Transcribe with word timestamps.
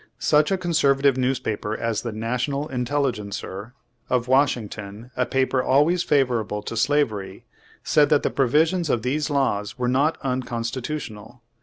Such 0.17 0.49
a 0.49 0.57
conservative 0.57 1.15
newspaper 1.15 1.77
as 1.77 2.01
the 2.01 2.11
National 2.11 2.67
Intelligencer, 2.69 3.75
of 4.09 4.27
Washington, 4.27 5.11
a 5.15 5.27
paper 5.27 5.61
always 5.61 6.01
favorable 6.01 6.63
to 6.63 6.75
slavery, 6.75 7.45
said 7.83 8.09
that 8.09 8.23
the 8.23 8.31
pro 8.31 8.47
visions 8.47 8.89
of 8.89 9.03
these 9.03 9.29
laws 9.29 9.77
were 9.77 9.87
not 9.87 10.17
unconstitutional. 10.23 11.43